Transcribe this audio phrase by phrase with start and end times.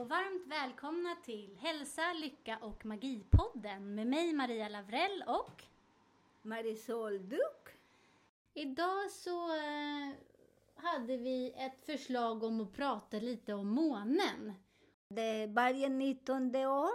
[0.00, 5.62] Och varmt välkomna till Hälsa, Lycka och Magipodden med mig Maria Lavrell och
[6.42, 7.68] Marisol Duck.
[8.54, 10.10] idag så eh,
[10.74, 14.52] hade vi ett förslag om att prata lite om månen.
[15.08, 16.90] Det varje 19 år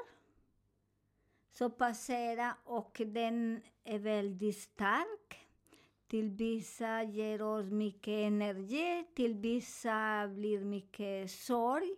[1.51, 5.47] så passerar och den är väldigt stark.
[6.07, 11.95] Till vissa ger oss mycket energi, till vissa blir mycket sorg.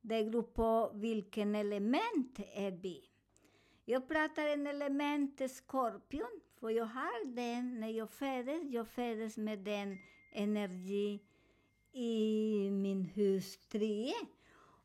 [0.00, 3.04] Det beror på vilken element är vi.
[3.84, 8.62] Jag pratar en element skorpion, för jag har den när jag föddes.
[8.70, 9.98] Jag föddes med den
[10.32, 11.20] energi
[11.92, 14.12] i min hus 3.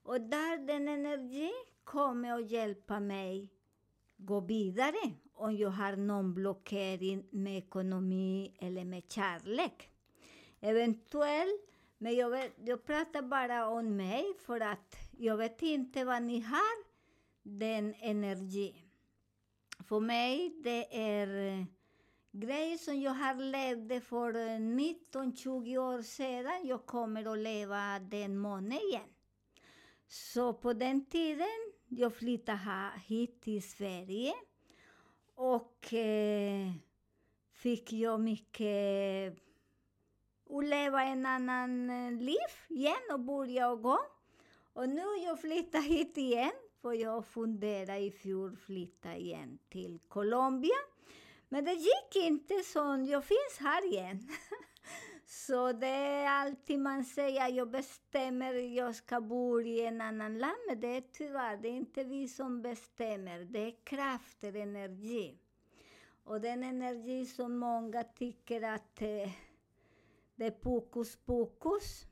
[0.03, 1.52] Och där den energi
[1.84, 3.50] kommer att hjälpa mig
[4.17, 9.89] gå vidare om jag har någon blockering med ekonomi eller med kärlek.
[10.61, 16.23] Eventuellt, men jag, vet, jag pratar bara om mig för att jag vet inte vad
[16.23, 16.83] ni eh, har,
[17.44, 18.75] den energi.
[19.88, 21.66] För mig det är
[22.31, 26.68] grejer som jag har levt för 19-20 år sedan.
[26.68, 29.09] Jag kommer att leva den månaden igen.
[30.07, 34.34] Så på den tiden jag flyttade hit till Sverige
[35.35, 36.72] och eh,
[37.52, 39.34] fick jag mycket
[40.50, 41.88] att leva en annan
[42.19, 42.38] liv
[42.69, 44.00] igen och börja och gå.
[44.73, 46.51] Och nu jag flyttar hit igen,
[46.81, 50.75] för jag funderade i fjol flytta igen till Colombia.
[51.50, 54.29] Men det gick inte, så jag finns här igen.
[55.25, 60.57] Så det är alltid man säger, jag bestämmer, jag ska bo i en annan land,
[60.67, 65.38] men det är tyvärr, det är inte vi som bestämmer, det är krafter, energi.
[66.23, 69.31] Och den energi som många tycker att eh,
[70.35, 72.05] det är pokus pokus.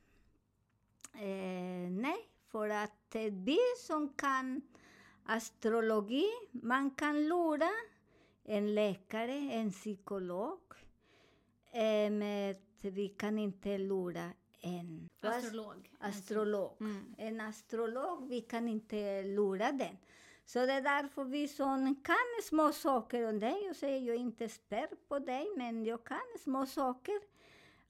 [1.13, 4.61] Eh, nej, för att eh, vi som kan
[5.23, 7.69] astrologi, man kan lura
[8.43, 10.59] en läkare, en psykolog,
[11.71, 14.29] eh, men vi kan inte lura
[14.61, 15.89] en Astrolog.
[15.99, 16.71] astrolog.
[16.79, 17.15] Mm.
[17.17, 19.97] En astrolog, vi kan inte lura den.
[20.45, 24.19] Så det är därför vi som kan små saker om dig, jag säger jag är
[24.19, 27.21] inte expert på dig, men jag kan små saker.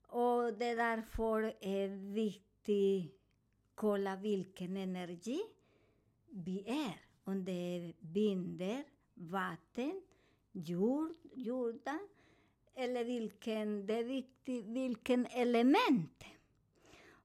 [0.06, 3.21] Och det är därför är viktigt
[3.74, 5.40] kolla vilken energi
[6.30, 7.00] vi är.
[7.24, 8.84] Om det är vinder,
[9.14, 10.02] vatten,
[10.52, 12.08] jord, jorden
[12.74, 16.24] eller vilken, det är viktigt vilken element.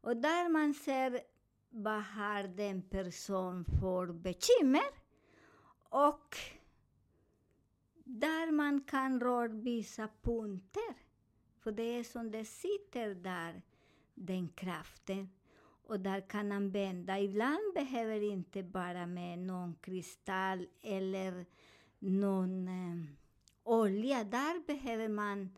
[0.01, 1.21] Och där man ser
[1.69, 4.89] vad har den person för bekymmer
[5.89, 6.37] och
[8.03, 10.95] där man kan röra vissa punkter.
[11.59, 13.61] För det är som det sitter där,
[14.13, 15.29] den kraften.
[15.89, 21.45] Och där kan använda, ibland behöver inte bara med någon kristall eller
[21.99, 23.03] någon eh,
[23.63, 24.23] olja.
[24.23, 25.49] Där behöver man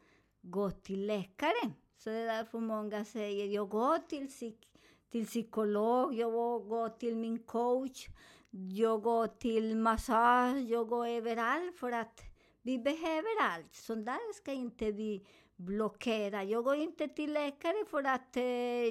[0.41, 1.71] gå till läkare.
[1.97, 4.67] Så det är därför många säger, jag går till, psyk-
[5.09, 8.07] till psykolog, jag går- går till min coach,
[8.49, 12.21] jag går till massage, jag går överallt för att
[12.61, 13.75] vi behöver allt.
[13.75, 15.25] Så där ska inte vi
[15.59, 16.43] blockera.
[16.43, 18.35] Jag går inte till läkare för att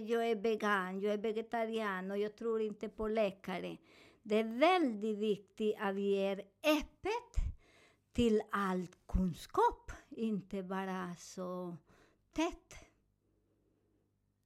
[0.08, 3.76] jag är vegan, jag är vegetarian och jag tror inte på läkare.
[4.22, 7.48] Det är väldigt viktigt att vi är öppet
[8.12, 11.76] till all kunskap, inte bara så
[12.32, 12.74] tätt.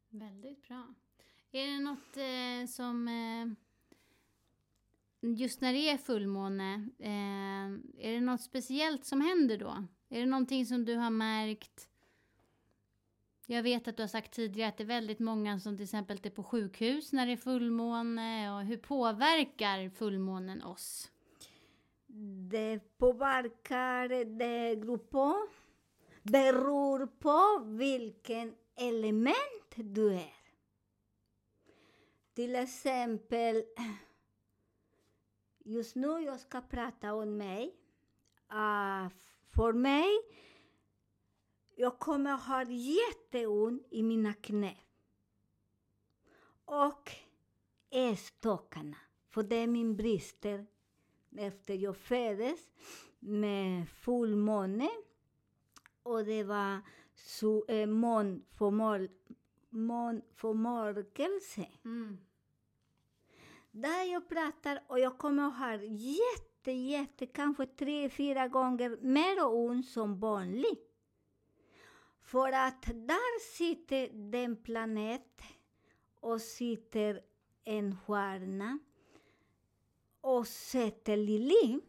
[0.08, 0.94] Väldigt bra.
[1.52, 3.08] Är det något eh, som...
[3.08, 3.46] Eh,
[5.20, 7.66] just när det är fullmåne, eh,
[8.06, 9.86] är det något speciellt som händer då?
[10.08, 11.91] Är det någonting som du har märkt?
[13.52, 16.20] Jag vet att du har sagt tidigare att det är väldigt många som till exempel
[16.22, 18.56] är på sjukhus när det är fullmåne.
[18.56, 21.10] Och hur påverkar fullmånen oss?
[22.50, 25.36] Det påverkar, det beror på,
[26.22, 30.36] beror på vilken element du är.
[32.34, 33.64] Till exempel,
[35.64, 37.74] just nu jag ska prata om mig.
[38.52, 39.08] Uh,
[39.54, 40.08] för mig,
[41.76, 44.76] jag kommer ha jätteont i mina knä.
[46.64, 47.10] Och
[47.90, 48.96] ätstockarna.
[49.28, 50.66] För det är min brister
[51.36, 52.60] efter jag föddes
[53.18, 54.90] med fullmåne.
[56.02, 56.80] Och det var
[57.14, 59.08] så, eh, månförmör,
[59.70, 61.68] månförmörkelse.
[61.84, 62.18] Mm.
[63.70, 69.46] Där jag pratar och jag kommer att ha jätte, jätte, kanske tre, fyra gånger mer
[69.46, 70.91] ont som vanligt.
[72.22, 75.42] För att där sitter den planet
[76.20, 77.20] och sitter
[77.64, 78.78] en stjärna
[80.20, 81.80] och sätter Lili.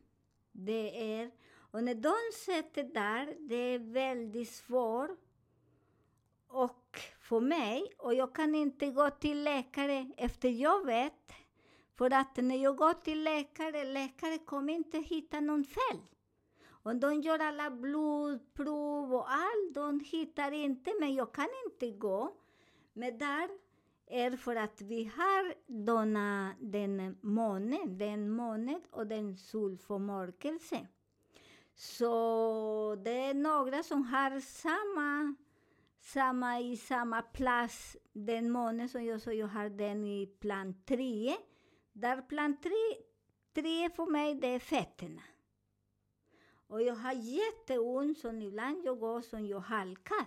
[0.52, 1.32] Det är,
[1.72, 2.16] och när de
[2.46, 5.20] sätter där, det är väldigt svårt
[6.48, 11.34] och för mig, och jag kan inte gå till läkare efter jag vet
[11.96, 16.00] för att när jag går till läkare, läkare kommer inte hitta någon fel.
[16.86, 22.36] Om de gör alla blodprov och allt, de hittar inte, men jag kan inte gå.
[22.94, 23.50] Men där
[24.08, 25.54] är för att vi har
[25.86, 30.88] dona, den månen, den månen och den solförmörkelse.
[31.76, 35.36] Så det är några som har samma,
[36.00, 41.36] samma i samma plats, den månen som jag, så jag har den i plan 3.
[41.94, 42.72] Där plan 3,
[43.54, 45.22] 3 för mig, det är fötterna.
[46.74, 50.26] Och jag har jätteont, så ibland jag går som jag halkar.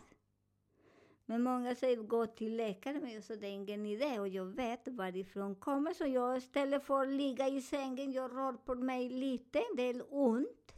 [1.25, 4.45] Men många säger gå till läkare, men jag sa det är ingen idé och jag
[4.45, 5.95] vet varifrån det kommer.
[5.95, 10.03] Så jag istället för att ligga i sängen, jag rör på mig lite, det är
[10.09, 10.73] ont.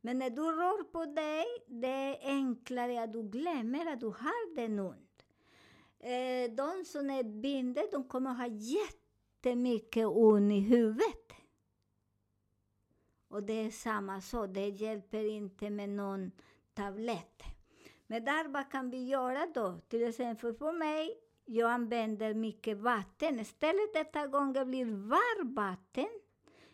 [0.00, 4.54] Men när du rör på dig, det är enklare att du glömmer att du har
[4.54, 5.22] den ont.
[5.98, 11.41] Eh, de som är bindor, de kommer ha jättemycket ont i huvudet.
[13.32, 16.32] Och det är samma sak, det hjälper inte med någon
[16.74, 17.42] tablett.
[18.06, 19.80] Men där, vad kan vi göra då?
[19.88, 21.14] Till exempel för mig,
[21.44, 23.40] jag använder mycket vatten.
[23.40, 26.08] Istället detta gången blir varmt vatten.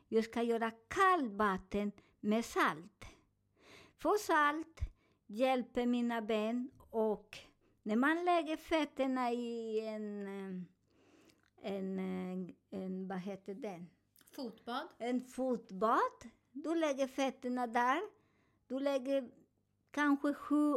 [0.08, 3.04] Jag ska göra kallt vatten med salt.
[3.96, 4.81] För salt
[5.26, 7.38] hjälper mina ben och
[7.82, 10.62] när man lägger fötterna i en, eh,
[11.75, 13.90] en, en, en vad heter den?
[14.37, 14.88] Fotbad.
[14.99, 16.38] en fotbad.
[16.64, 18.00] Du lägger fetterna där.
[18.66, 19.31] Du lägger
[19.90, 20.75] kanske sju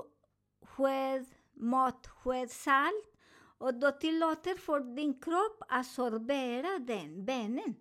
[0.62, 3.08] sked, matsked salt.
[3.58, 7.76] Och då tillåter för din kropp absorbera den, benen.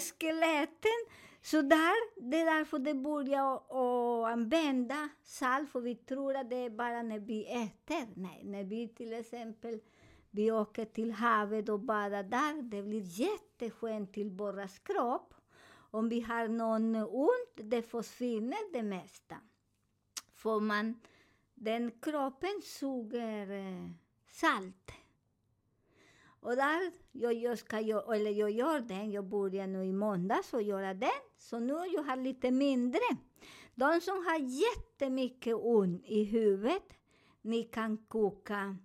[0.00, 1.00] Skeletten.
[1.42, 6.56] Så där, det är därför det börjar att använda salt, för vi tror att det
[6.56, 8.08] är bara när vi äter.
[8.16, 9.80] Nej, när vi till exempel
[10.30, 15.34] vi åker till havet och badar där, det blir jätteskönt till vår kropp.
[15.90, 19.36] Om vi har någon ont, det försvinner det mesta.
[20.34, 21.00] För man,
[21.54, 23.90] den kroppen suger eh,
[24.26, 24.90] salt.
[26.40, 30.62] Och där, jag, jag, ska, eller jag gör den, jag börjar nu i måndags och
[30.62, 31.20] göra den.
[31.38, 33.00] Så nu jag har lite mindre.
[33.74, 36.92] De som har jättemycket ont i huvudet,
[37.42, 38.76] ni kan koka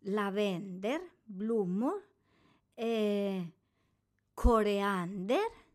[0.00, 2.02] lavendel, blommor,
[2.76, 3.44] eh,
[4.34, 5.67] koriander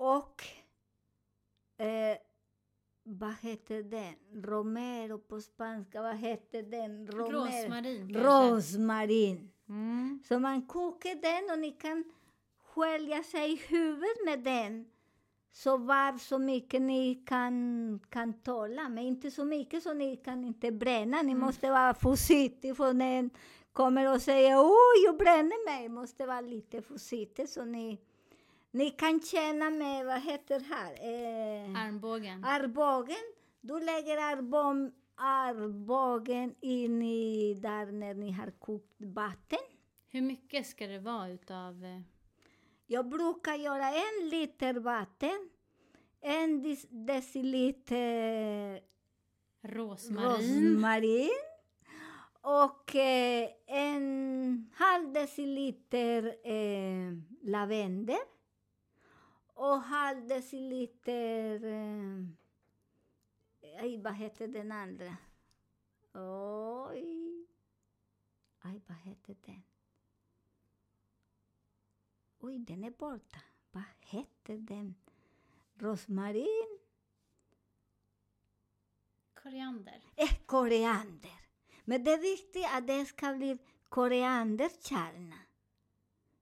[0.00, 0.42] och
[1.84, 2.18] eh,
[3.02, 4.42] vad heter den?
[4.42, 7.06] Romero på spanska, vad heter den?
[7.06, 7.44] Romero.
[7.44, 8.14] Rosmarin.
[8.14, 9.52] Rosmarin.
[9.68, 10.22] Mm.
[10.28, 12.04] Så man kokar den och ni kan
[12.64, 14.86] skölja sig i huvudet med den.
[15.52, 20.44] Så var så mycket ni kan, kan tåla, men inte så mycket så ni kan
[20.44, 21.22] inte bränna.
[21.22, 23.30] Ni måste vara försiktiga för den
[23.72, 25.88] kommer och säger oj, jag bränner mig.
[25.88, 27.98] måste vara lite försiktiga så ni,
[28.70, 30.92] ni kan känna med, vad heter här?
[30.92, 32.44] Eh, Armbågen.
[32.44, 33.16] Armbågen,
[33.60, 39.58] du lägger armbågen, armbågen in i där när ni har kokt vatten.
[40.08, 41.84] Hur mycket ska det vara utav...
[41.84, 42.00] eh,
[42.86, 45.50] Jag brukar göra en liter vatten,
[46.20, 48.80] en dec- deciliter
[49.62, 50.72] Rosmarin.
[50.74, 51.30] rosmarin
[52.42, 57.12] och eh, en halv deciliter eh,
[57.42, 58.16] lavendel
[59.60, 61.64] och halv deciliter...
[61.64, 62.24] Eh,
[63.82, 65.16] aj, vad heter den andra?
[66.14, 67.46] Oj.
[68.58, 69.62] Aj, vad heter den?
[72.38, 73.40] Oj, den är borta.
[73.70, 74.94] Vad heter den?
[75.74, 76.78] Rosmarin?
[79.34, 80.02] Koriander.
[80.16, 81.40] Eh, koriander.
[81.84, 85.38] Men det är viktigt att det ska bli korianderkärna.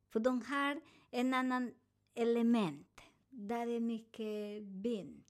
[0.09, 1.75] För de har en annan
[2.15, 2.88] element.
[3.39, 5.25] Där är mycket bind.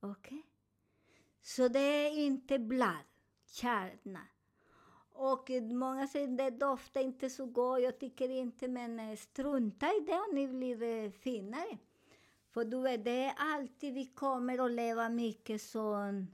[0.00, 0.42] Okej?
[1.42, 3.04] Så det är inte blad,
[3.46, 4.20] kärna.
[5.14, 10.00] Och många säger det doftar inte så gott, jag tycker inte, men eh, strunta i
[10.06, 11.78] det och ni blir eh, finare.
[12.50, 16.26] För du vet, det är alltid vi kommer att leva mycket sån,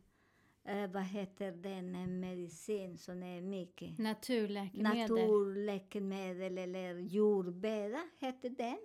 [0.65, 5.11] eh, vad heter den, eh, medicin som är mycket Naturläkemedel.
[5.11, 8.79] naturläkemedel eller jordbädda heter den.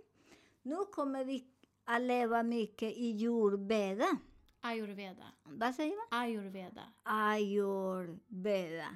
[0.62, 1.48] Nu kommer vi
[1.86, 4.18] att leva mycket i jordbädda.
[4.62, 5.26] Ayurveda.
[5.44, 6.20] Vad säger man?
[6.22, 6.82] Ayurveda.
[7.04, 8.88] Ayurveda.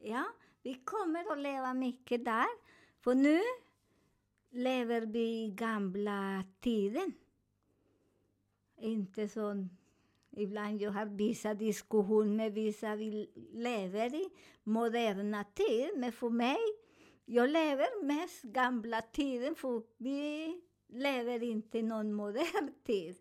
[0.00, 0.24] Ja,
[0.62, 2.46] vi kommer att leva mycket där.
[3.00, 3.40] För nu
[4.50, 7.12] lever vi i gamla tiden.
[8.76, 9.68] Inte så...
[10.36, 14.30] Ibland jag har vissa diskussioner med vissa, vi lever i
[14.62, 16.58] moderna tid, men för mig,
[17.24, 20.60] jag lever mest gamla tiden, för vi
[20.94, 23.16] lever inte i någon modern tid.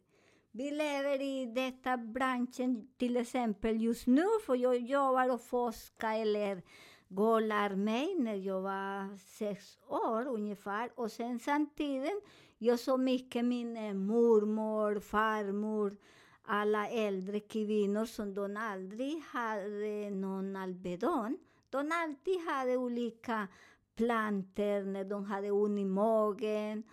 [0.52, 6.62] Vi lever i detta branschen till exempel just nu, för jag jobbar och forskar eller
[7.08, 10.92] går och lär mig när jag var sex år ungefär.
[10.96, 12.24] Och sen samtidigt,
[12.58, 15.98] jag såg mycket min eh, mormor, farmor,
[16.44, 21.38] alla äldre kvinnor som de aldrig hade någon Alvedon.
[21.70, 23.48] De alltid hade olika
[23.96, 26.84] planter när de hade ont i magen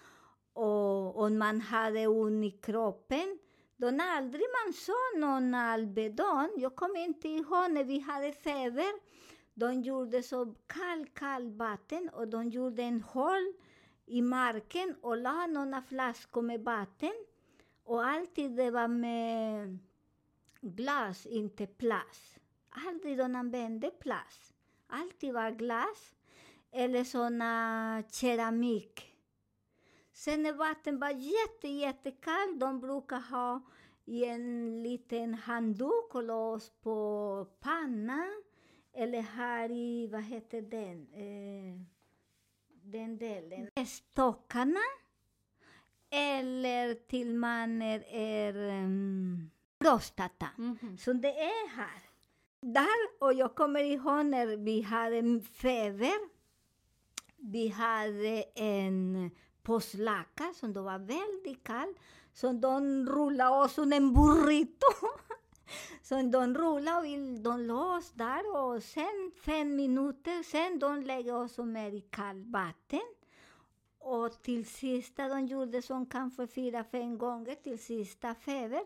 [0.52, 3.38] och, om man hade ont i kroppen.
[3.76, 6.50] då aldrig man såg någon Alvedon.
[6.56, 8.92] Jag kommer inte ihåg när vi hade feber.
[9.54, 13.52] De gjorde så kallt, kallt vatten och de gjorde en hål
[14.06, 17.12] i marken och la några flaskor med vatten.
[17.84, 19.78] Och alltid det var med
[20.60, 22.38] glas, inte plast.
[22.88, 24.54] Aldrig de använde plast.
[24.86, 26.14] Alltid var glas
[26.72, 29.09] eller såna keramik.
[30.20, 33.60] Sen när vatten var jätte, jättekallt, de brukar ha
[34.04, 38.42] i en liten handduk och lås på pannan.
[38.92, 41.80] Eller här i, vad heter den, eh,
[42.82, 44.80] den delen, stockarna.
[46.10, 50.48] Eller till man är, är um, prostata.
[50.56, 50.98] Mhm.
[50.98, 52.02] Så det är här.
[52.60, 56.28] Där, och jag kommer ihåg när vi hade feber.
[57.36, 59.30] Vi hade en
[59.70, 61.94] påslaka som då var väldigt kall.
[62.34, 64.86] Som de rullade oss som en burrito.
[66.02, 71.34] som de rullade och de la oss där och sen fem minuter sen de lägger
[71.34, 73.14] oss mer i kallt vatten.
[73.98, 78.82] Och till sista de gjorde som kanske fyra, fem gånger till sista feber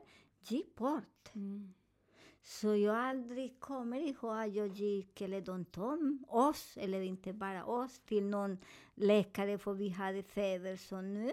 [0.49, 1.35] gick bort.
[1.35, 1.75] Mm.
[2.47, 7.65] Så jag aldrig kommer ihåg att jag gick, eller de tog oss, eller inte bara
[7.65, 8.59] oss, till någon
[8.95, 11.33] läkare för vi hade feber som nu.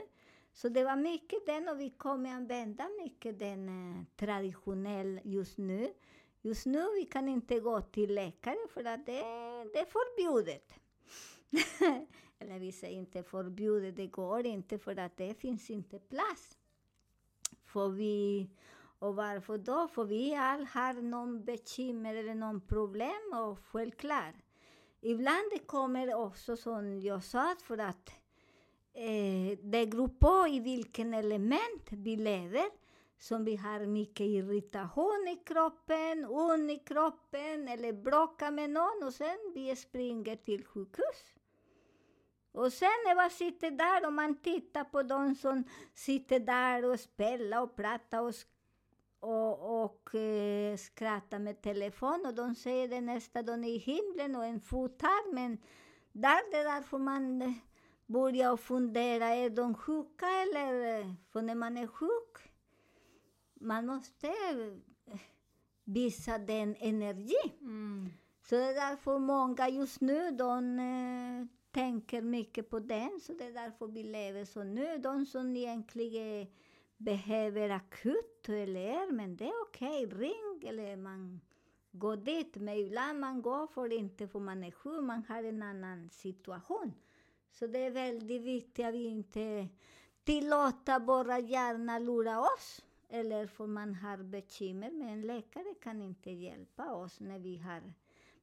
[0.54, 5.94] Så det var mycket den och vi kommer använda mycket den eh, traditionell just nu.
[6.42, 9.22] Just nu vi kan inte gå till läkare för att det,
[9.74, 10.74] det är förbjudet.
[12.40, 16.58] eller vi säger inte förbjudet, det går inte för att det finns inte plats.
[17.66, 18.50] För vi
[19.02, 19.88] och varför då?
[19.88, 24.36] För vi alla har någon bekymmer eller någon problem och självklart.
[25.02, 28.10] Ibland det kommer också som jag sa för att
[28.94, 32.66] eh, det beror på i vilken element vi lever.
[33.18, 39.14] Som vi har mycket irritation i kroppen, ont i kroppen eller bråkar med någon och
[39.14, 41.36] sen vi springer till sjukhus.
[42.52, 47.00] Och sen när man sitter där och man tittar på de som sitter där och
[47.00, 48.36] spelar och pratar och
[49.22, 54.46] och, och eh, skratta med telefon och de säger det nästa är i himlen och
[54.46, 55.34] en fot här.
[55.34, 55.58] Men
[56.12, 57.52] där det är därför man eh,
[58.06, 61.00] börjar fundera, är de sjuka eller?
[61.00, 62.52] eh, För när man är sjuk,
[63.54, 65.20] man måste eh,
[65.84, 67.54] visa den energi.
[67.62, 68.10] Mm.
[68.44, 73.20] Så det är därför många just nu, de eh, tänker mycket på den.
[73.22, 74.98] Så det är därför vi lever så nu.
[74.98, 76.48] De som egentligen
[77.04, 81.42] behöver akut eller men det är okej, ring eller man
[81.92, 82.56] går dit.
[82.56, 86.94] Men ibland man går för inte för man är sjuk, man har en annan situation.
[87.52, 89.68] Så det är väldigt viktigt att vi inte
[90.24, 92.82] tillåter våra hjärna lura oss.
[93.10, 97.94] Eller för man har bekymmer, men en läkare kan inte hjälpa oss när vi har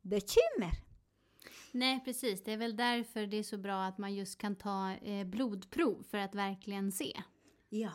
[0.02, 0.72] bekymmer.
[1.72, 2.44] Nej, precis.
[2.44, 6.02] Det är väl därför det är så bra att man just kan ta eh, blodprov
[6.02, 7.22] för att verkligen se.
[7.68, 7.92] Ja.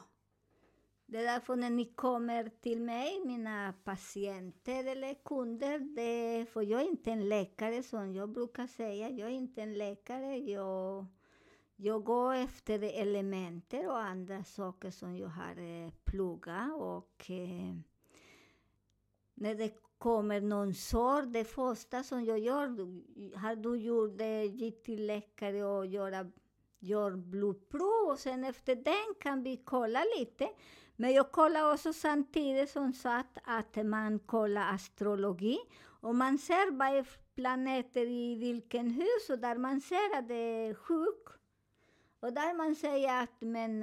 [1.14, 6.82] Det är därför när ni kommer till mig, mina patienter eller kunder, det, för jag
[6.82, 9.10] är inte en läkare som jag brukar säga.
[9.10, 10.38] Jag är inte en läkare.
[10.38, 11.06] Jag,
[11.76, 17.76] jag går efter elementer och andra saker som jag har eh, pluggat och eh,
[19.34, 22.68] när det kommer någon sorg, det första som jag gör,
[23.38, 26.32] har du gjort det, gick till läkare och göra,
[26.80, 30.50] gör blodprov och sen efter den kan vi kolla lite.
[30.96, 35.58] Men jag kollade också samtidigt som sagt att man kollar astrologi
[36.02, 40.74] och man ser bara planeter i vilken hus och där man ser att det är
[40.74, 41.28] sjuk.
[42.20, 43.80] Och där man säger att men,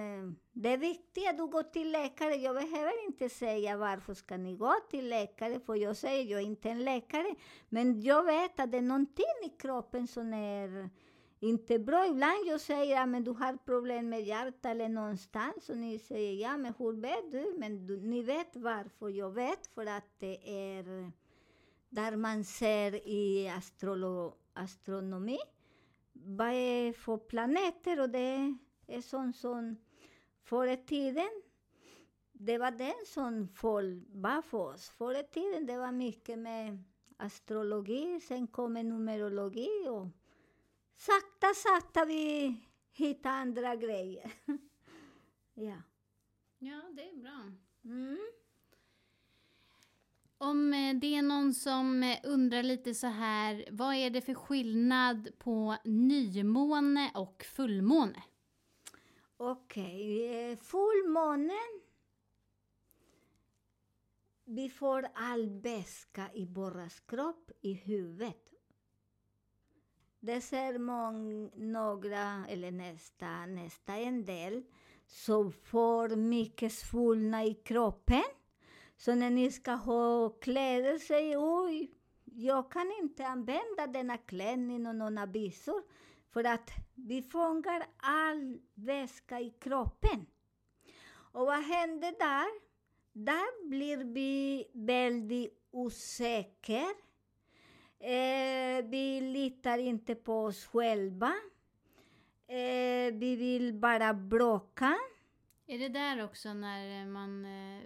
[0.53, 2.35] det är viktigt att du går till läkare.
[2.35, 6.45] Jag behöver inte säga varför ska ni gå till läkare, för jag säger jag är
[6.45, 7.35] inte en läkare.
[7.69, 10.91] Men jag vet att det är någonting i kroppen som är
[11.41, 12.07] inte bra.
[12.07, 16.43] Ibland jag säger att men du har problem med hjärtat eller någonstans och ni säger
[16.43, 17.55] ja, men hur vet du?
[17.59, 21.13] Men du, ni vet varför jag vet, för att det är
[21.89, 25.39] där man ser i astrolo, astronomi
[26.13, 28.55] vad är för planeter och det
[28.87, 29.77] är sånt som
[30.43, 31.43] förr i tiden
[32.33, 34.89] det var den som folk var för oss.
[34.91, 36.85] Förr i tiden det var mycket med
[37.17, 40.09] astrologi, sen kommer numerologi och
[41.01, 42.55] sakta, sakta vi
[42.93, 44.33] hittar andra grejer.
[45.55, 45.83] ja.
[46.59, 47.53] Ja, det är bra.
[47.85, 48.19] Mm.
[50.39, 54.35] Om eh, det är någon som eh, undrar lite så här, vad är det för
[54.35, 58.23] skillnad på nymåne och fullmåne?
[59.37, 61.81] Okej, eh, fullmånen.
[64.45, 68.50] Vi får all väska i våras kropp, i huvudet.
[70.21, 74.63] Det ser mång, några, eller nästa, nästa en del,
[75.07, 78.25] som får mycket svullna i kroppen.
[78.97, 81.91] Så när ni ska ha kläder säger oj,
[82.25, 85.83] jag kan inte använda denna klänning och några byxor.
[86.33, 90.27] För att vi fångar all väska i kroppen.
[91.33, 92.47] Och vad händer där?
[93.13, 96.87] Där blir vi väldigt osäkra.
[98.01, 101.33] Eh, vi litar inte på oss själva.
[102.47, 104.99] Eh, vi vill bara bråka.
[105.67, 107.83] Är det där också när man eh,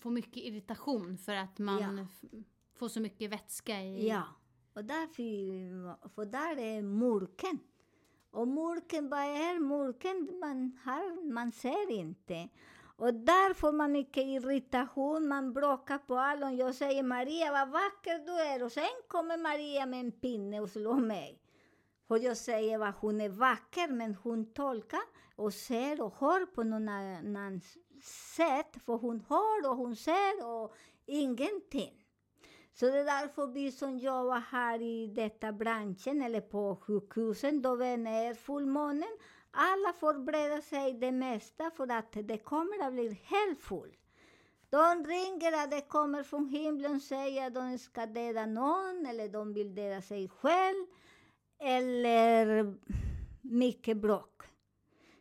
[0.00, 2.38] får mycket irritation för att man Ja.
[2.74, 4.08] får så mycket vätska i...
[4.08, 4.22] Ja,
[4.72, 7.58] och därför, för där är mörken.
[8.30, 10.38] Och mörken, vad är mörken?
[10.40, 12.48] Man, har, man ser inte.
[12.96, 16.52] Och där får man mycket irritation, man bråkar på alla.
[16.52, 18.64] Jag säger Maria, vad vacker du är.
[18.64, 21.40] Och sen kommer Maria med en pinne och slår mig.
[22.08, 25.00] För jag säger att hon är vacker, men hon tolkar
[25.36, 27.60] och ser och hör på någon annan
[28.36, 28.76] sätt.
[28.86, 30.74] För hon hör och hon ser och
[31.06, 32.04] ingenting.
[32.74, 37.76] Så det är därför vi som jobbar här i detta branschen eller på sjukhusen, då
[37.76, 39.18] vi är fullmånen,
[39.54, 44.00] alla förbereder sig det mesta för att det kommer att bli helt fullt.
[44.70, 49.28] De ringer att det kommer från himlen och säger att de ska döda någon eller
[49.28, 50.86] de vill döda sig själv
[51.58, 52.74] eller
[53.40, 54.42] mycket bråk.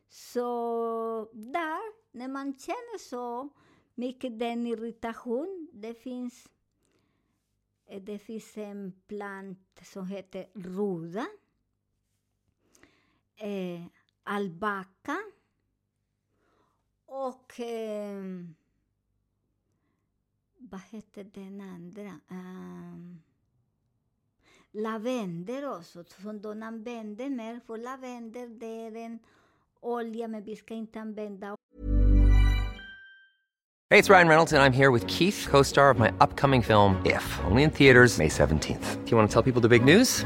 [0.09, 3.49] Så där, när man känner så
[3.95, 6.49] mycket den irritation, det finns
[8.01, 11.25] Det finns en plant som heter ruda,
[13.35, 13.85] eh,
[14.23, 15.17] albaca
[17.05, 17.53] och
[20.57, 22.19] vad heter den andra?
[22.29, 23.21] Um,
[24.71, 29.19] lavendel också, som de använder mer, för lavendel det är en
[29.79, 31.57] olja, men vi ska inte använda
[33.89, 36.99] Hey, it's Ryan Reynolds, and I'm here with Keith, co star of my upcoming film,
[37.05, 39.03] If, only in theaters, May 17th.
[39.05, 40.25] Do you want to tell people the big news?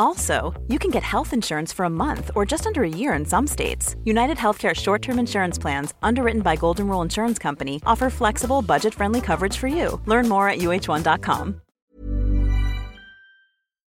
[0.00, 0.34] Also,
[0.66, 3.46] you can get health insurance for a month or just under a year in some
[3.46, 3.96] states.
[4.04, 8.94] United Healthcare short term insurance plans, underwritten by Golden Rule Insurance Company, offer flexible, budget
[8.94, 10.00] friendly coverage for you.
[10.06, 11.60] Learn more at uh1.com.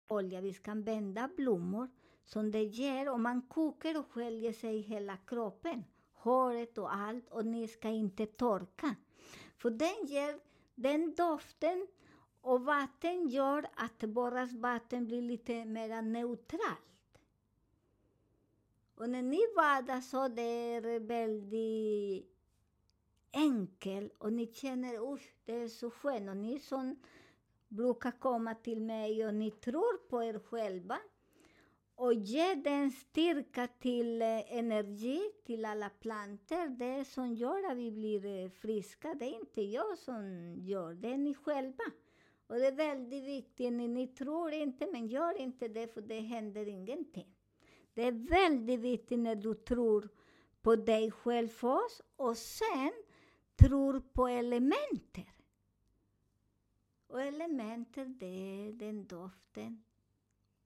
[0.09, 1.29] olja.
[1.37, 1.89] Blommor
[2.25, 5.85] som det ger och man kokar och sköljer sig hela kroppen.
[6.15, 8.95] Håret och allt och ni ska inte torka.
[9.57, 10.35] För den ger
[10.75, 11.87] den doften
[12.47, 17.19] och vatten gör att borras vatten blir lite mer neutralt.
[18.95, 22.27] Och när ni badar så det är väldigt
[23.33, 26.29] enkelt och ni känner usch, det är så skönt.
[26.29, 26.97] Och ni som
[27.69, 30.99] brukar komma till mig och ni tror på er själva
[31.95, 36.69] och ge den styrka till eh, energi till alla planter.
[36.69, 41.13] Det som gör att vi blir eh, friska, det är inte jag som gör, det
[41.13, 41.85] är ni själva.
[42.47, 46.21] Och det är väldigt viktigt, ni, ni tror inte, men gör inte det för det
[46.21, 47.35] händer ingenting.
[47.95, 50.09] Det är väldigt viktigt när du tror
[50.63, 52.93] på dig själv först och sen
[53.57, 55.33] tror på elementer.
[57.07, 59.83] Och elementer, det är den doften.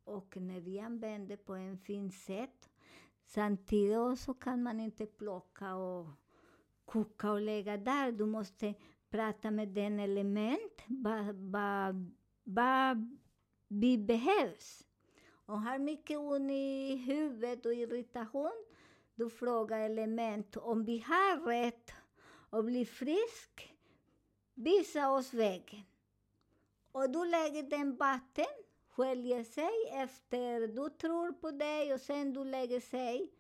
[0.05, 2.71] Och när vi använder på en fin sätt,
[3.25, 6.07] samtidigt så kan man inte plocka och
[6.85, 8.13] koka och lägga där.
[8.13, 8.75] Du måste
[9.11, 11.95] prata med den element, vad va,
[12.45, 12.97] va
[13.69, 14.87] vi behövs.
[15.47, 18.65] Om har mycket ont i huvudet och irritation,
[19.15, 21.93] du frågar element om vi har rätt
[22.51, 23.77] att bli frisk,
[24.55, 25.83] visa oss vägen.
[26.93, 28.47] Och du lägger den vatten,
[28.89, 33.31] sköljer sig efter du tror på dig och sen du lägger sig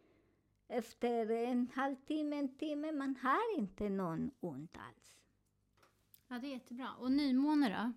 [0.68, 2.92] efter en halvtimme, en timme.
[2.92, 5.19] Man har inte någon ont alls.
[6.32, 6.88] Ja, det är jättebra.
[7.00, 7.92] Och nymåne då?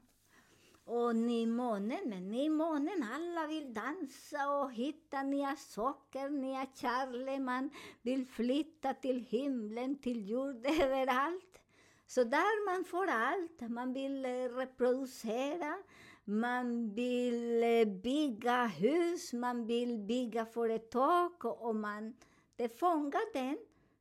[0.94, 7.42] Och nymånen, men nymånen, alla vill dansa och hitta nya saker, nya kärlek.
[7.42, 7.70] Man
[8.02, 11.62] vill flytta till himlen, till jord, överallt.
[12.08, 13.72] Så där man får allt.
[13.72, 15.78] Man vill eh, reproducera,
[16.24, 22.14] man vill eh, bygga hus, man vill bygga företag och man,
[22.56, 23.58] det fångar den.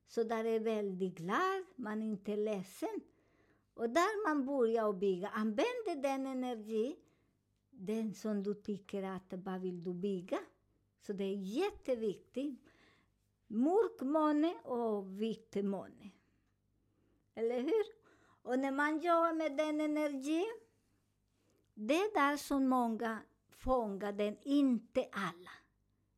[0.08, 3.00] Så där är väldigt glad, man är inte ledsen.
[3.74, 6.96] Och där man börjar att bygga, använder den energi,
[7.70, 10.38] den som du tycker att vad vill du bygga.
[11.00, 12.60] Så det är jätteviktigt.
[13.46, 16.10] Mörk måne och vit måne.
[17.34, 17.84] Eller hur?
[18.42, 20.60] Och när man jobbar med den energin,
[21.74, 25.50] det är där som många fångar den, inte alla.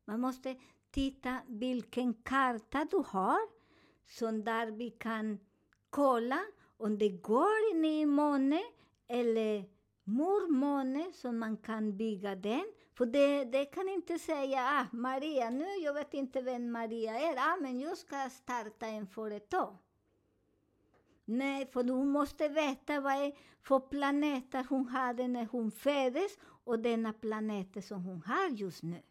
[0.05, 0.55] Man måste
[0.91, 3.39] titta vilken karta du har,
[4.07, 5.39] så där vi kan
[5.89, 6.39] kolla
[6.77, 8.61] om det går in i måne
[9.07, 9.63] eller
[10.03, 12.65] mormåne så man kan bygga den.
[12.93, 17.35] För det, det kan inte säga ah, Maria, nu jag vet inte vem Maria är,
[17.37, 19.77] ah, men jag ska starta en företag.
[21.25, 26.79] Nej, för hon måste veta vad är för planeter hon hade när hon föddes och
[26.79, 29.01] denna planet som hon har just nu.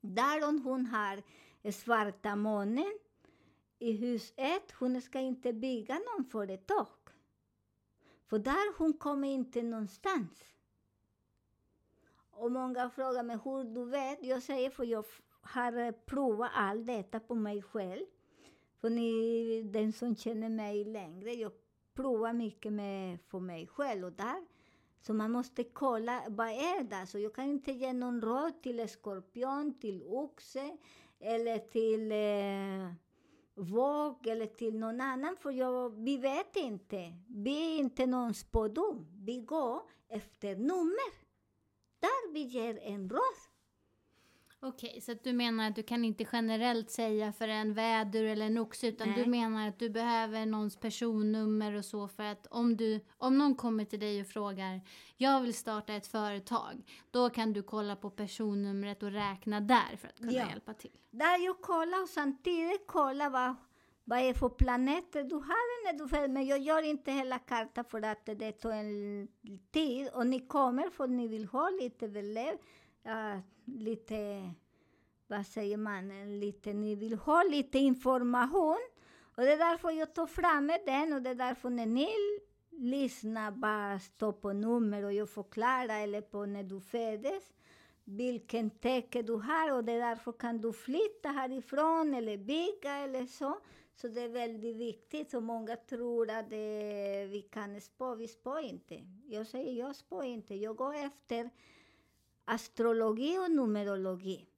[0.00, 1.22] Där hon har
[1.72, 2.92] svarta månen
[3.82, 6.86] i hus 1, hon ska inte bygga någon företag.
[8.26, 10.44] För där hon kommer inte någonstans.
[12.30, 14.24] Och många frågar mig hur du vet.
[14.24, 15.04] Jag säger för jag
[15.40, 18.04] har provat allt detta på mig själv.
[18.80, 21.52] För ni, den som känner mig längre, jag
[21.94, 24.04] provar mycket med för mig själv.
[24.04, 24.46] Och där,
[25.00, 27.06] så man måste kolla, vad är det?
[27.06, 30.76] Så jag kan inte ge någon råd till skorpion, till oxe
[31.20, 32.94] eller till eh,
[33.54, 37.12] våg eller till någon annan, för jag, vi vet inte.
[37.28, 39.06] Vi är inte någon spådom.
[39.24, 41.22] Vi går efter nummer.
[42.00, 43.51] Där vi ger en röst.
[44.64, 48.46] Okej, så att du menar att du kan inte generellt säga för en vädur eller
[48.46, 49.24] en oxe, utan Nej.
[49.24, 53.54] du menar att du behöver någons personnummer och så för att om, du, om någon
[53.54, 54.80] kommer till dig och frågar
[55.16, 60.08] jag vill starta ett företag, då kan du kolla på personnumret och räkna där för
[60.08, 60.48] att kunna Ja.
[60.48, 60.98] hjälpa till.
[61.10, 63.54] Där jag kollar och samtidigt kollar vad,
[64.04, 66.28] vad är för planeter du har när du föds.
[66.32, 69.28] Men jag gör inte hela kartan för att det tar en
[69.72, 70.08] tid.
[70.14, 72.54] Och ni kommer för ni vill ha lite belev,
[73.02, 74.50] ja, lite,
[75.26, 78.78] vad säger man, lite, ni vill ha lite information.
[79.36, 82.08] Och det är därför jag tar fram den och det är därför när ni
[82.70, 87.52] lyssnar bara står på nummer och jag förklarar eller på när du föddes
[88.04, 93.26] vilken täcke du har och det är därför kan du flytta härifrån eller bygga eller
[93.26, 93.60] så.
[93.94, 98.60] Så det är väldigt viktigt och många tror att det, vi kan spå, vi spår
[98.60, 99.04] inte.
[99.26, 101.50] Jag säger jag spår inte, jag går efter
[102.44, 104.48] astrologi och numerologi.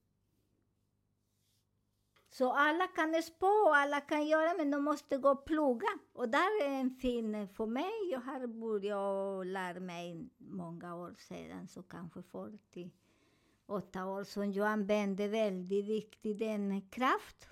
[2.35, 5.89] Så alla kan spå och alla kan göra, men de måste gå och plugga.
[6.13, 7.93] Och där är en fin eh, för mig.
[8.11, 15.29] Jag har börjat lära mig många år sedan, så kanske 48 år, som jag använder
[15.29, 17.49] väldigt viktigt den kraft.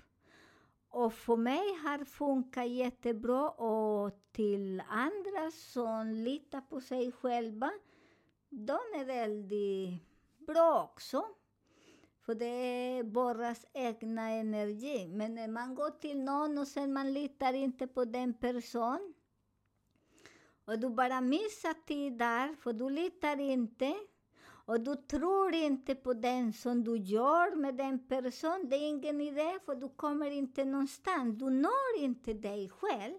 [0.89, 7.71] Och för mig har funkat jättebra och till andra som litar på sig själva,
[8.49, 10.12] de är väldigt
[10.47, 11.25] bra också.
[12.25, 15.07] För det är borras egna energi.
[15.07, 19.13] Men när man går till någon och sen man litar inte på den personen.
[20.65, 23.95] och du bara missar tid där, för du litar inte
[24.65, 28.69] och du tror inte på den som du gör med den personen.
[28.69, 31.39] Det är ingen idé, för du kommer inte någonstans.
[31.39, 33.15] Du når inte dig själv.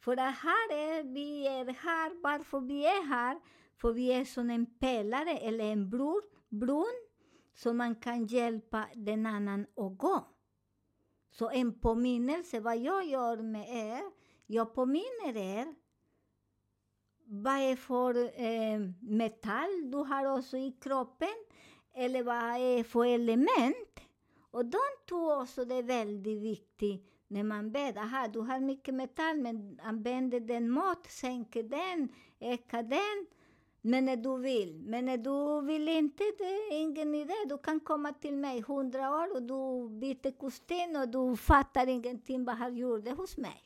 [0.00, 3.40] För att här är vi är här, varför vi är här?
[3.76, 7.06] För vi är som en pelare eller en bror, bron
[7.54, 10.26] så man kan hjälpa den annan att gå.
[11.30, 14.02] Så en påminnelse, vad jag gör med er,
[14.46, 15.74] jag påminner er
[17.26, 21.34] vad är för eh, metall du har också i kroppen,
[21.94, 24.00] eller vad är för element.
[24.50, 27.98] Och de två också det är väldigt viktigt när man ber.
[27.98, 32.08] Aha, du har mycket metall, men använder den mat, sänker den,
[32.40, 33.26] ökar den.
[33.86, 34.82] Men när du vill.
[34.82, 37.34] Men när du vill inte, det är ingen idé.
[37.48, 42.44] Du kan komma till mig hundra år och du byter kostym och du fattar ingenting
[42.44, 43.62] vad han gjorde hos mig.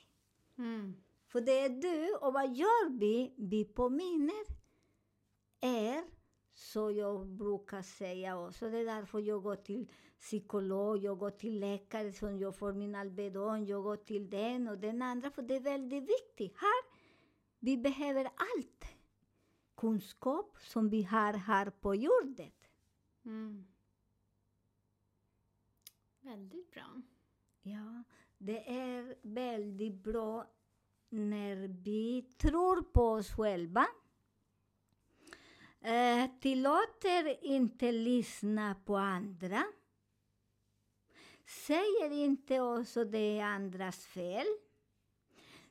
[0.59, 0.95] Mm.
[1.27, 3.35] För det är du, och vad gör vi?
[3.37, 4.45] Vi påminner
[5.61, 6.05] er,
[6.55, 8.71] så jag brukar säga också.
[8.71, 9.89] Det är därför jag går till
[10.21, 14.79] psykolog, jag går till läkare som jag får min Alvedon, jag går till den och
[14.79, 16.57] den andra, för det är väldigt viktigt.
[16.57, 16.99] Här,
[17.59, 18.98] vi behöver allt
[19.79, 22.51] kunskap som vi har här på jorden.
[23.25, 23.67] Mm.
[26.21, 27.03] Väldigt bra.
[27.63, 28.03] Ja,
[28.39, 30.47] det är väldigt bra
[31.09, 33.87] när vi tror på oss själva.
[35.81, 39.65] Eh, tillåter inte lyssna på andra.
[41.47, 44.47] Säger inte också det är andras fel.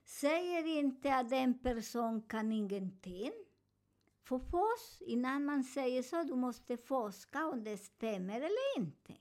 [0.03, 3.46] Säger inte att en person kan ingenting.
[4.27, 9.13] För först, innan man säger så, du måste forska om det stämmer eller inte.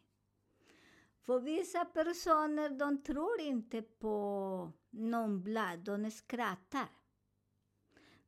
[1.21, 6.89] För vissa personer, de tror inte på någon blad, de skrattar.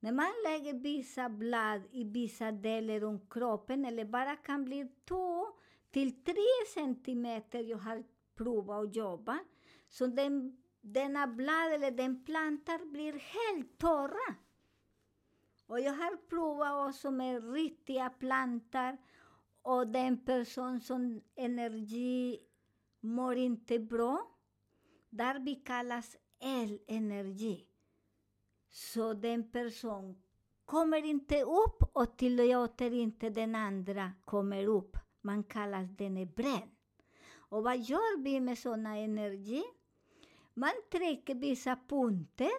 [0.01, 5.47] När man lägger vissa blad i vissa delar om kroppen, eller bara kan bli två
[5.91, 9.39] till tre centimeter, jag har provat att jobba,
[9.89, 14.35] så den, denna blad eller den plantan blir helt torra.
[15.69, 18.97] Och jag har provat också med riktiga plantor
[19.63, 22.39] och den person som energi
[23.01, 24.35] mår inte bra.
[25.11, 27.67] Där vi kallas elenergi.
[28.71, 30.23] Så den person
[30.65, 34.97] kommer inte upp och tillåter inte den andra kommer upp.
[35.21, 36.71] Man kallar den är bränd.
[37.37, 39.63] Och vad gör vi med sådana energi?
[40.55, 42.51] Man trycker vissa punkter.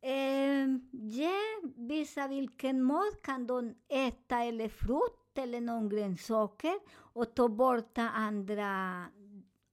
[0.00, 1.45] Eh, ge
[1.88, 9.04] Visa vilken mat kan de äta eller frukt eller någon grönsaker och ta bort andra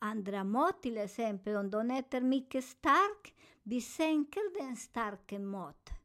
[0.03, 5.97] andra mat, till exempel om de äter mycket stark, vi sänker den starka maten.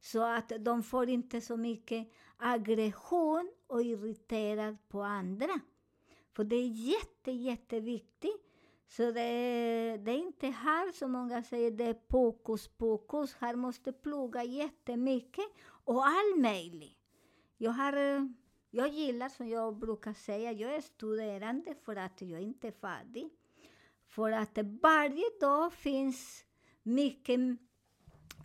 [0.00, 5.60] Så att de får inte så mycket aggression och irriterad på andra.
[6.36, 8.47] För det är jätte, jätteviktigt.
[8.88, 13.34] Så det, det är inte här som många säger, det är pokus pokus.
[13.34, 15.44] Här måste plugga jättemycket
[15.84, 16.98] och all möjligt.
[17.56, 17.92] Jag har
[18.70, 23.30] jag gillar, som jag brukar säga, jag är studerande för att jag inte är färdig.
[24.06, 26.44] För att varje dag finns
[26.82, 27.40] mycket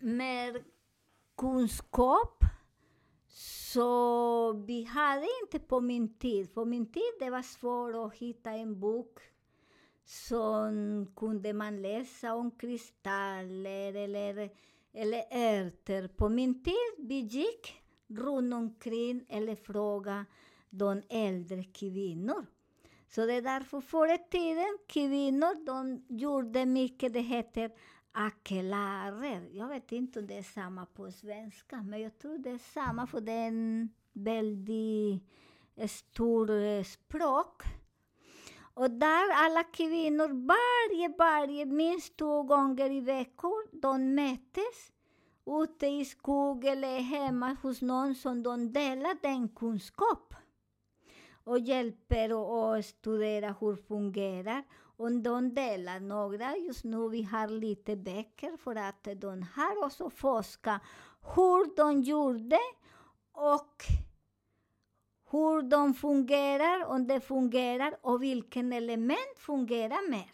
[0.01, 0.63] mer
[1.37, 2.43] kunskap.
[3.73, 6.53] Så vi hade inte på min tid.
[6.53, 9.19] På min tid det var svårt att hitta en bok
[10.05, 14.49] som kunde man läsa om kristaller eller,
[14.93, 16.07] eller ärtor.
[16.07, 20.25] På min tid vi gick runt omkring eller frågade
[20.69, 22.45] de äldre kvinnor.
[23.07, 27.71] Så det är därför förr i tiden, kvinnor, de gjorde mycket, det heter
[28.11, 29.49] akelarer.
[29.51, 33.07] Jag vet inte om det är samma på svenska, men jag tror det är samma,
[33.07, 35.23] för det är en väldigt
[35.87, 37.63] stor språk.
[38.73, 44.91] Och där alla kvinnor varje, varje, minst två gånger i veckan, de möttes
[45.45, 50.33] ute i skogen eller hemma hos någon som de delar den kunskap
[51.43, 54.63] och hjälper och, och studera hur det fungerar.
[54.97, 60.09] Och de delar några, just nu vi har lite böcker för att de har också
[60.09, 60.81] forskat
[61.35, 62.59] hur de gjorde
[63.31, 63.83] och
[65.33, 70.31] hur de fungerar, om de fungerar och vilken element fungerar mer.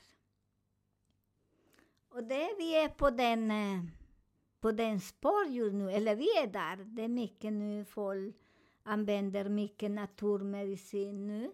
[2.09, 3.83] Och det vi är på den eh,
[4.59, 6.77] på den spår just nu, eller vi är där.
[6.77, 8.35] Det är mycket nu, folk
[8.83, 11.51] använder mycket naturmedicin nu.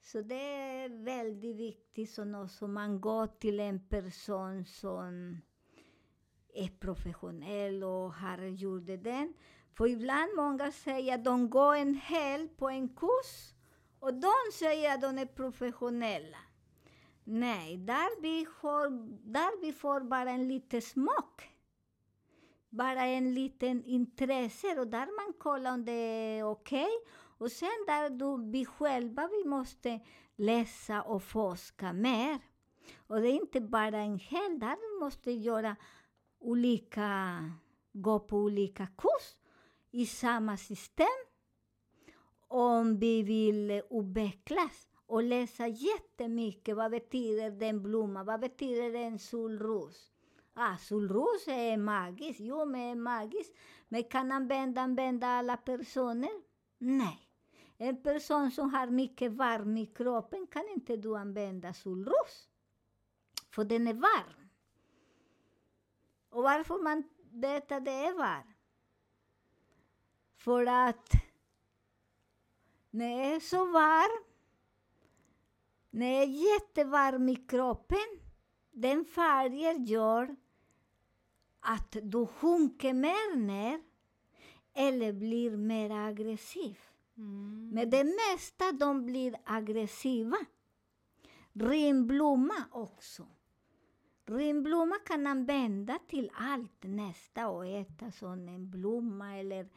[0.00, 5.40] Så det är väldigt viktigt så också man går till en person som
[6.54, 9.34] är professionell och har gjort den.
[9.76, 13.54] För ibland många säger att de går en hel på en kurs
[13.98, 16.38] och de säger att de är professionella.
[17.24, 18.90] Nej, där vi får,
[19.32, 21.50] där vi får bara en liten smak.
[22.70, 26.90] Bara en liten intresse och där man kollar om det är okej.
[27.38, 30.00] Och sen där du, vi själva vi måste
[30.36, 32.38] läsa och forska mer.
[33.06, 35.76] Och det är inte bara en hel, där vi måste göra
[36.40, 37.38] olika,
[37.92, 39.43] gå på olika kurser
[39.94, 41.06] i samma system
[42.48, 46.76] om vi vill utvecklas och läsa jättemycket.
[46.76, 48.24] Vad betyder den blomma?
[48.24, 50.12] Vad betyder en solros?
[50.54, 52.40] Ah, solros är magiskt.
[52.40, 53.56] Jo, men är magiskt.
[53.88, 56.42] Men kan använda, använda alla personer?
[56.78, 57.20] Nej.
[57.78, 62.48] En person som har mycket varm i kroppen kan inte du använda solros.
[63.50, 64.48] För den är varm.
[66.30, 68.53] Och varför man vet att det är varm?
[70.44, 71.12] För att
[72.90, 74.24] när det är så varm,
[75.90, 78.20] när det är jättevarm i kroppen,
[78.72, 80.36] den färgen gör
[81.60, 83.82] att du sjunker mer ner
[84.74, 86.78] eller blir mer aggressiv.
[87.16, 87.70] Mm.
[87.72, 90.36] Men det mesta de blir aggressiva.
[91.52, 93.26] Rimblomma också.
[94.26, 99.68] Rimblomma kan använda till allt nästa och äta som en blomma eller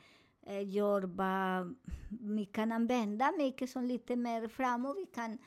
[0.47, 1.63] eh, jordba.
[2.09, 4.97] Vi kan använda mycket som lite mer framåt.
[4.97, 5.37] Vi kan,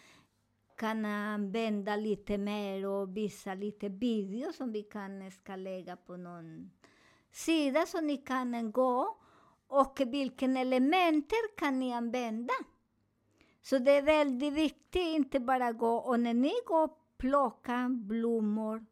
[0.76, 6.16] kan använda lite mer och visa lite video som vi kan eh, ska lägga på
[6.16, 6.70] någon
[7.32, 9.16] sida så ni kan eh, gå
[9.66, 12.54] och vilken elementer kan ni använda.
[13.62, 18.86] Så det är väldigt viktigt, inte bara gå och när ni går och plockar blommor,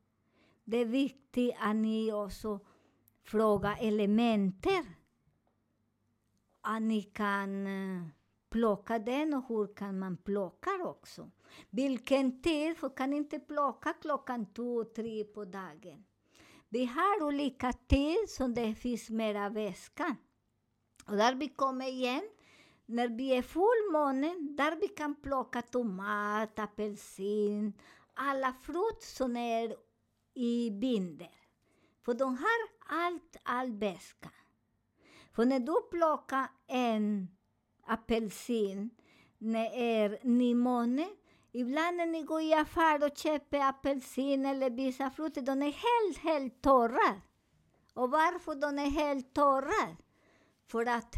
[0.64, 2.60] det är viktigt att ni också
[3.24, 4.97] frågar elementer.
[6.60, 8.02] Att ni kan eh,
[8.50, 11.30] plocka den och hur kan man plocka också.
[11.70, 16.04] Vilken tid, för kan inte plocka klockan två, tre på dagen.
[16.68, 20.16] Vi har olika tid som det finns mera väska.
[21.06, 22.28] Och där vi kommer igen,
[22.86, 27.72] när vi är fullmåne, där vi kan plocka tomat, apelsin,
[28.14, 29.76] alla frukt som är
[30.34, 31.30] i binder.
[32.04, 34.30] För de har allt, all väska.
[35.32, 37.28] För när du plockar en
[37.86, 38.90] apelsin
[39.38, 40.18] när det är
[41.52, 46.18] ibland när ni går i affär och köper apelsin eller vissa frukter, de är helt,
[46.18, 47.20] helt torra.
[47.94, 49.96] Och varför de är helt torra?
[50.66, 51.14] För att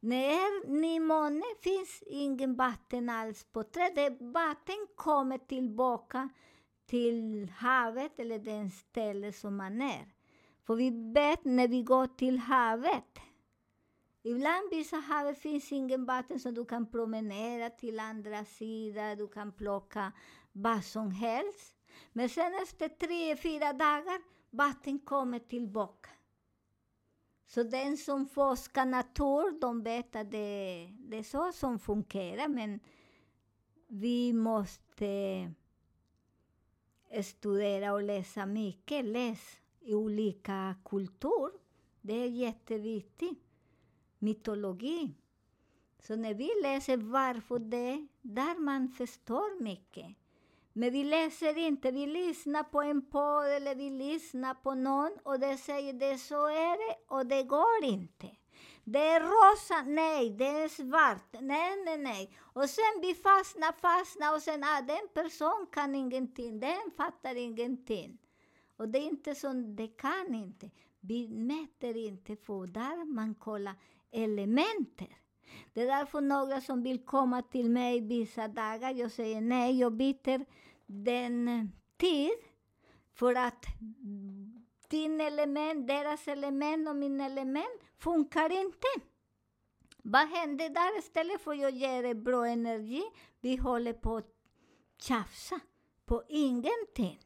[0.00, 4.16] när det är nymåne finns ingen vatten alls på trädet.
[4.20, 6.28] Vatten kommer tillbaka
[6.86, 10.06] till havet eller den ställe som man är.
[10.66, 13.18] För vi vet när vi går till havet,
[14.22, 19.52] ibland vissa havet finns ingen vatten så du kan promenera till andra sidan, du kan
[19.52, 20.12] plocka
[20.52, 21.76] vad som helst.
[22.12, 26.10] Men sen efter tre, fyra dagar, vatten kommer tillbaka.
[27.46, 32.80] Så den som forskar natur, de vet att det, det är så som fungerar, men
[33.88, 35.50] vi måste
[37.22, 39.04] studera och läsa mycket.
[39.04, 41.50] Läs olika kultur.
[42.00, 43.38] Det är jätteviktigt.
[44.18, 45.14] Mytologi.
[45.98, 50.16] Så när vi läser varför det, där man förstår mycket.
[50.72, 55.38] Men vi läser inte, vi lyssnar på en podd eller vi lyssnar på någon och
[55.40, 58.30] det säger det så är det och det går inte.
[58.84, 62.36] Det är rosa, nej, det är svart, nej, nej, nej.
[62.40, 68.18] Och sen vi fastnar, fastnar och sen, ah, den person kan ingenting, den fattar ingenting.
[68.82, 70.70] Och det är inte så, det kan inte.
[71.00, 73.74] Vi mäter inte för där man kollar
[74.10, 75.16] elementer.
[75.72, 79.92] Det är därför några som vill komma till mig vissa dagar, jag säger nej, jag
[79.92, 80.44] byter
[80.86, 81.64] den eh,
[81.96, 82.30] tid
[83.12, 83.64] för att
[84.88, 88.88] din element, deras element och min element funkar inte.
[90.02, 90.98] Vad händer där?
[90.98, 93.02] Istället för att ge dig bra energi,
[93.40, 94.34] vi håller på att
[94.98, 95.60] tjafsa
[96.04, 97.18] på ingenting.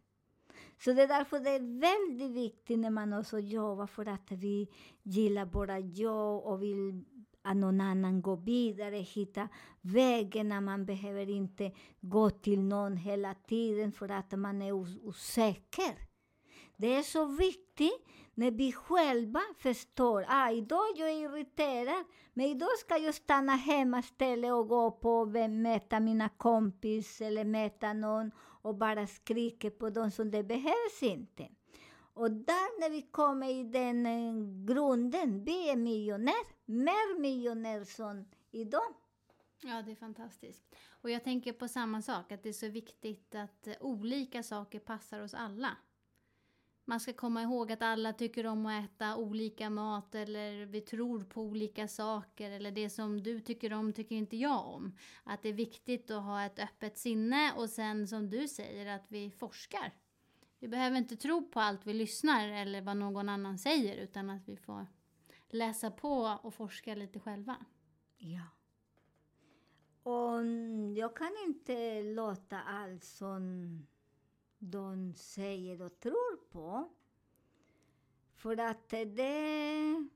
[0.79, 4.69] Så det är därför det är väldigt viktigt när man också jobbar för att vi
[5.03, 7.05] gillar våra jobb och vill
[7.43, 9.49] att någon annan går vidare, hitta
[9.81, 10.65] vägen.
[10.65, 15.95] Man behöver inte gå till någon hela tiden för att man är os osäker.
[16.77, 18.07] Det är så viktigt
[18.39, 22.05] När vi själva förstår, ah, idag jag är irriterad,
[22.35, 27.45] men idag ska jag stanna hemma istället och gå på och möta mina kompis eller
[27.45, 28.31] möta någon
[28.67, 31.49] och bara skriker på dem som det behövs inte.
[32.15, 34.35] Och där när vi kommer i den eh,
[34.67, 38.95] grunden, vi är miljonär, mer miljonär som idag.
[39.63, 40.75] Ja, det är fantastiskt.
[40.89, 44.79] Och jag tänker på samma sak, att det är så viktigt att eh, olika saker
[44.79, 45.77] passar oss alla.
[46.89, 51.25] Man ska komma ihåg att alla tycker om att äta olika mat eller vi tror
[51.25, 54.97] på olika saker eller det som du tycker om tycker inte jag om.
[55.25, 59.05] Att det är viktigt att ha ett öppet sinne och sen som du säger att
[59.09, 59.93] vi forskar.
[60.59, 64.49] Vi behöver inte tro på allt vi lyssnar eller vad någon annan säger utan att
[64.49, 64.87] vi får
[65.49, 67.57] läsa på och forska lite själva.
[68.17, 68.43] Ja.
[70.03, 73.87] Och mm, jag kan inte låta allt som
[74.71, 76.89] de säger och tror på.
[78.35, 80.09] För att det...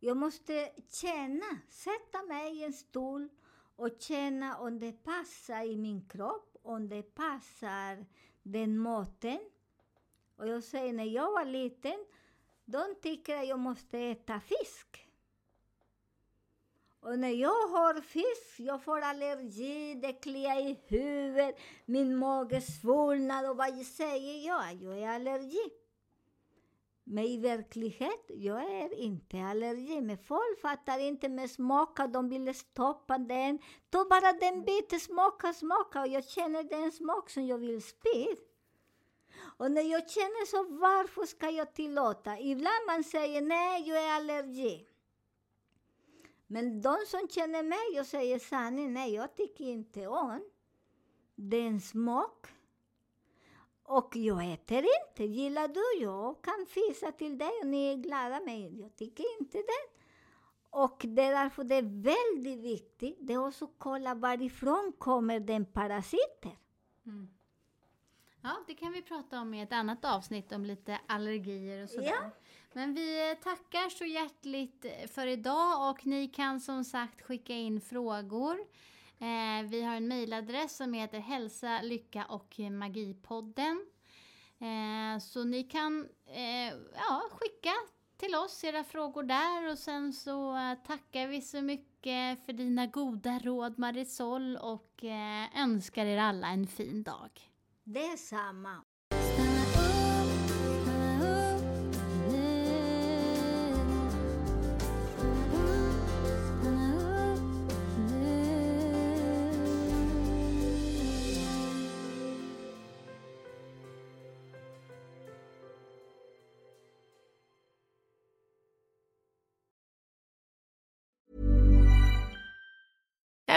[0.00, 3.28] Jag måste känna, sätta mig i en stol
[3.76, 8.06] och känna om det passar i min kropp, om det passar
[8.42, 9.40] den maten.
[10.36, 12.06] Och jag säger, när jag var liten,
[12.64, 15.09] de tycker att jag måste äta fisk.
[17.02, 23.50] Och när jag har fisk, jag får allergi, det kliar i huvudet, min mage svullnar
[23.50, 24.74] och vad säger jag?
[24.74, 25.70] Jag är allergi.
[27.04, 30.00] Men i verklighet, jag är inte allergi.
[30.00, 33.58] Men folk fattar inte med smaka, de vill stoppa den.
[33.90, 38.26] Ta bara den biten smaka, smaka och jag känner den smak som jag vill spy.
[39.56, 42.38] Och när jag känner så, varför ska jag tillåta?
[42.38, 44.89] Ibland man säger nej, jag är allergi.
[46.52, 50.44] Men de som känner mig och säger sanningen, nej, jag tycker inte om
[51.34, 52.46] den smak.
[53.82, 55.24] Och jag äter inte.
[55.24, 56.02] Gillar du?
[56.04, 60.02] Jag kan fisa till dig och ni är glada, men jag tycker inte det.
[60.70, 65.40] Och det är därför det är väldigt viktigt det är också att kolla varifrån kommer
[65.40, 66.58] den parasiter.
[68.42, 72.14] Ja, det kan vi prata om i ett annat avsnitt om lite allergier och sådär.
[72.22, 72.30] Ja.
[72.72, 77.52] Men vi eh, tackar så hjärtligt eh, för idag och ni kan som sagt skicka
[77.52, 78.58] in frågor.
[79.18, 83.86] Eh, vi har en mejladress som heter hälsa, lycka och magipodden.
[84.60, 87.72] Eh, så ni kan eh, ja, skicka
[88.16, 92.86] till oss era frågor där och sen så eh, tackar vi så mycket för dina
[92.86, 95.04] goda råd Marisol och
[95.56, 97.30] önskar er alla en fin dag.
[97.84, 98.84] Detsamma!